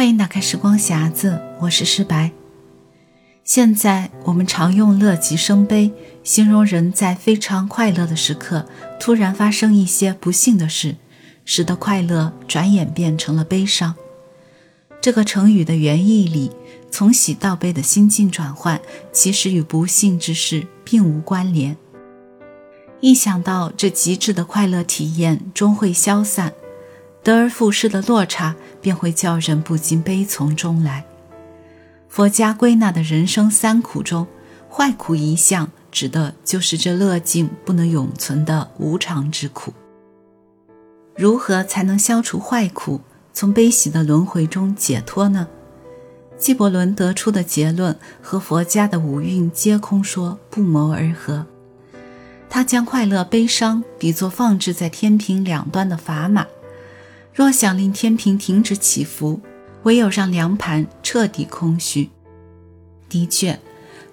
[0.00, 2.32] 欢迎打开时光匣子，我是诗白。
[3.44, 5.92] 现在我们常用“乐极生悲”
[6.24, 8.66] 形容人在非常快乐的时刻，
[8.98, 10.96] 突然发生一些不幸的事，
[11.44, 13.94] 使得快乐转眼变成了悲伤。
[15.02, 16.50] 这个成语的原意里，
[16.90, 18.80] 从喜到悲的心境转换，
[19.12, 21.76] 其实与不幸之事并无关联。
[23.02, 26.54] 一想到这极致的快乐体验终会消散，
[27.22, 31.04] 得而复失的落差便会叫人不禁悲从中来。
[32.08, 34.26] 佛家归纳的人生三苦中，
[34.68, 39.72] 坏苦一项，指的就是这乐境不能永存的无常之苦。
[41.14, 43.00] 如何才能消除坏苦，
[43.32, 45.46] 从悲喜的轮回中解脱呢？
[46.38, 51.46] 纪伯伦得出的结论和佛家的五蕴皆空说不谋而合。
[52.48, 56.46] 他将快乐、悲伤比作放置在天平两端的砝码。
[57.32, 59.40] 若想令天平停止起伏，
[59.84, 62.10] 唯有让两盘彻底空虚。
[63.08, 63.58] 的确，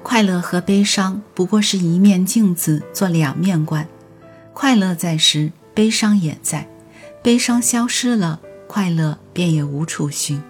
[0.04, 3.88] 快乐和悲伤不过是一面镜子，做两面观。
[4.54, 6.68] 快乐在时，悲伤也在；
[7.22, 10.42] 悲伤消失了，快乐便也无处寻。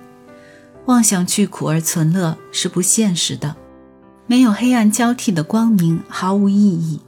[0.85, 3.55] 妄想去苦而存乐是不现实的。
[4.25, 6.99] 没有黑暗交替的光明，毫无意义。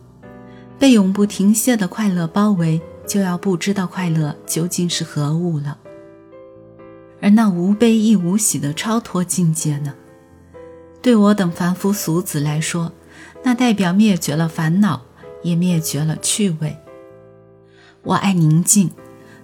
[0.78, 2.81] 被永不停歇的快乐包围。
[3.09, 5.79] 就要不知道快乐究竟是何物了。
[7.19, 9.95] 而那无悲亦无喜的超脱境界呢？
[11.02, 12.91] 对我等凡夫俗子来说，
[13.43, 15.02] 那代表灭绝了烦恼，
[15.41, 16.77] 也灭绝了趣味。
[18.03, 18.91] 我爱宁静，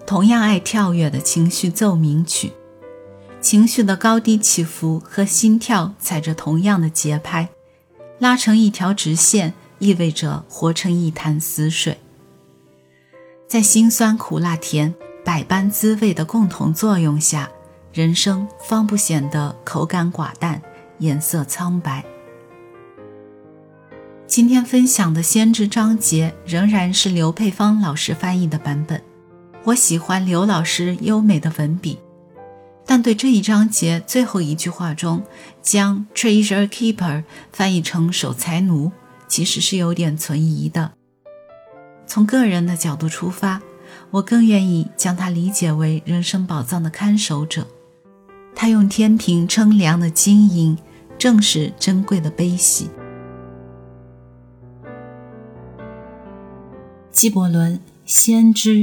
[0.05, 2.51] 同样爱跳跃的情绪奏鸣曲，
[3.41, 7.49] 情绪的高低起伏和心跳踩着同样的节拍，
[8.19, 11.97] 拉成一条直线，意味着活成一潭死水。
[13.47, 14.93] 在辛酸苦辣甜
[15.23, 17.49] 百般滋味的共同作用下，
[17.93, 20.59] 人生方不显得口感寡淡、
[20.97, 22.03] 颜色苍白。
[24.25, 28.99] 今天分享的《先知》章节仍然是刘佩芳老师翻译的版本。
[29.63, 31.99] 我喜欢刘老师优美的文笔，
[32.83, 35.23] 但对这一章节最后一句话中
[35.61, 38.91] 将 “treasure keeper” 翻译成“守财奴”，
[39.29, 40.93] 其实是有点存疑的。
[42.07, 43.61] 从个人的角度出发，
[44.11, 47.67] 我更愿意将它理解为人生宝藏的看守者。
[48.55, 50.77] 他用天平称量的金银，
[51.17, 52.89] 正是珍贵的悲喜。
[57.11, 58.75] 纪伯伦《先知》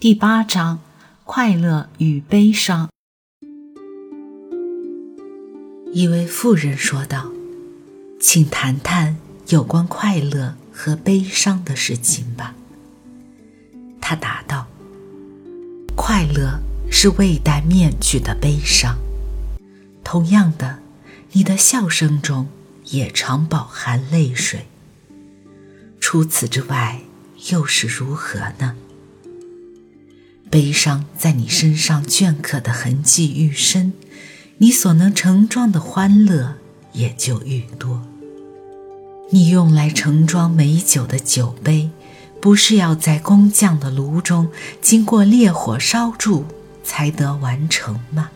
[0.00, 0.80] 第八章：
[1.24, 2.88] 快乐与悲伤。
[5.92, 7.30] 一位妇人说道
[8.20, 9.16] ：“请谈谈
[9.48, 12.54] 有关快乐和悲伤的事情吧。”
[14.10, 14.66] 他答道
[15.94, 16.60] ：“快乐
[16.90, 18.98] 是未戴面具的悲伤，
[20.02, 20.80] 同样的，
[21.30, 22.48] 你的笑声中
[22.86, 24.66] 也常饱含泪水。
[26.00, 27.02] 除此之外，
[27.52, 28.74] 又是如何呢？
[30.50, 33.92] 悲伤在你身上镌刻的痕迹愈深，
[34.58, 36.56] 你所能盛装的欢乐
[36.94, 38.02] 也就愈多。
[39.30, 41.90] 你用来盛装美酒的酒杯。”
[42.40, 44.48] 不是要在工匠的炉中
[44.80, 46.46] 经过烈火烧铸
[46.82, 48.30] 才得完成吗？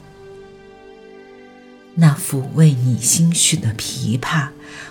[1.94, 4.48] 那抚慰你心绪的琵琶，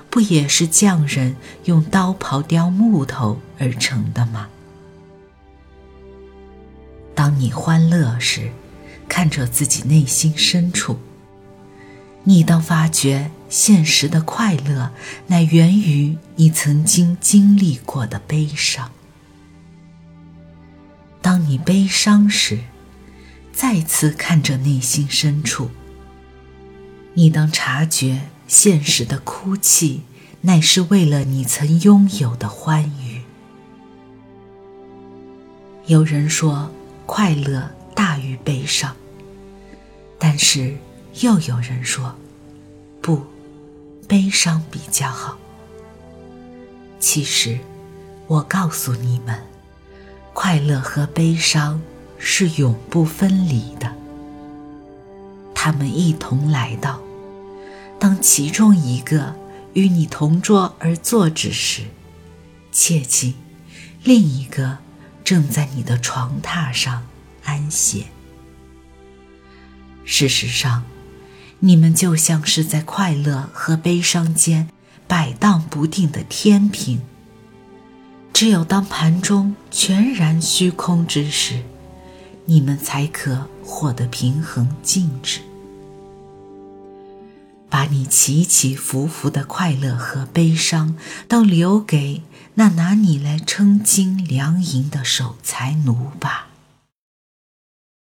[0.09, 1.35] 不也是匠人
[1.65, 4.47] 用刀刨雕木头而成的吗？
[7.13, 8.51] 当你欢乐时，
[9.07, 10.97] 看着自己内心深处，
[12.23, 14.91] 你当发觉现实的快乐，
[15.27, 18.89] 乃源于你曾经经历过的悲伤。
[21.47, 22.59] 你悲伤时，
[23.51, 25.69] 再次看着内心深处，
[27.13, 30.01] 你当察觉现实的哭泣，
[30.41, 33.21] 乃是为了你曾拥有的欢愉。
[35.85, 36.71] 有人说
[37.05, 38.95] 快乐大于悲伤，
[40.17, 40.75] 但是
[41.21, 42.15] 又有人说
[43.01, 43.21] 不，
[44.07, 45.37] 悲伤比较好。
[46.99, 47.59] 其实，
[48.27, 49.52] 我告诉你们。
[50.33, 51.79] 快乐和悲伤
[52.17, 53.93] 是永不分离的，
[55.53, 56.99] 他们一同来到。
[57.99, 59.35] 当其中一个
[59.73, 61.83] 与你同桌而坐之时，
[62.71, 63.35] 切记，
[64.03, 64.79] 另一个
[65.23, 67.07] 正在你的床榻上
[67.45, 68.05] 安歇。
[70.03, 70.83] 事实上，
[71.59, 74.67] 你们就像是在快乐和悲伤间
[75.07, 77.01] 摆荡不定的天平。
[78.43, 81.63] 只有当盘中全然虚空之时，
[82.43, 85.39] 你们才可获得平衡静止。
[87.69, 90.97] 把你起起伏伏的快乐和悲伤，
[91.29, 92.23] 都留给
[92.55, 96.49] 那拿你来称斤量银的守财奴吧。